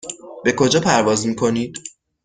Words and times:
به 0.43 0.51
کجا 0.55 0.79
پرواز 0.79 1.27
میکنید؟ 1.27 1.77